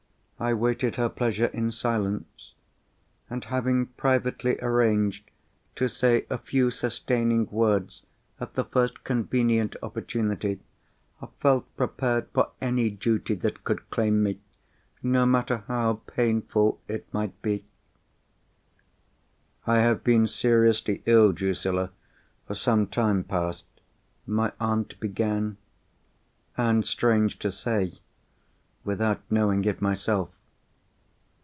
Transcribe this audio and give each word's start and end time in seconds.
I 0.43 0.55
waited 0.55 0.95
her 0.95 1.07
pleasure 1.07 1.51
in 1.53 1.71
silence; 1.71 2.55
and, 3.29 3.45
having 3.45 3.85
privately 3.85 4.57
arranged 4.59 5.29
to 5.75 5.87
say 5.87 6.25
a 6.31 6.39
few 6.39 6.71
sustaining 6.71 7.45
words 7.51 8.07
at 8.39 8.55
the 8.55 8.63
first 8.63 9.03
convenient 9.03 9.75
opportunity, 9.83 10.59
felt 11.39 11.67
prepared 11.77 12.27
for 12.33 12.49
any 12.59 12.89
duty 12.89 13.35
that 13.35 13.63
could 13.63 13.87
claim 13.91 14.23
me, 14.23 14.39
no 15.03 15.27
matter 15.27 15.63
how 15.67 16.01
painful 16.07 16.81
it 16.87 17.05
might 17.13 17.39
be. 17.43 17.63
"I 19.67 19.81
have 19.81 20.03
been 20.03 20.25
seriously 20.27 21.03
ill, 21.05 21.33
Drusilla, 21.33 21.91
for 22.47 22.55
some 22.55 22.87
time 22.87 23.23
past," 23.25 23.65
my 24.25 24.53
aunt 24.59 24.99
began. 24.99 25.57
"And, 26.57 26.83
strange 26.83 27.37
to 27.37 27.51
say, 27.51 27.99
without 28.83 29.19
knowing 29.29 29.63
it 29.63 29.79
myself." 29.79 30.27